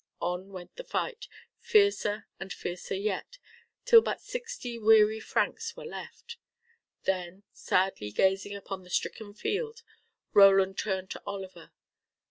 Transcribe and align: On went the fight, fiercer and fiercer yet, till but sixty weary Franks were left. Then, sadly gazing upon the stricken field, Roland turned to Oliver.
On 0.19 0.51
went 0.51 0.77
the 0.77 0.83
fight, 0.83 1.27
fiercer 1.59 2.25
and 2.39 2.51
fiercer 2.51 2.95
yet, 2.95 3.37
till 3.85 4.01
but 4.01 4.19
sixty 4.19 4.79
weary 4.79 5.19
Franks 5.19 5.77
were 5.77 5.85
left. 5.85 6.37
Then, 7.03 7.43
sadly 7.53 8.09
gazing 8.11 8.55
upon 8.55 8.81
the 8.81 8.89
stricken 8.89 9.35
field, 9.35 9.83
Roland 10.33 10.79
turned 10.79 11.11
to 11.11 11.21
Oliver. 11.27 11.69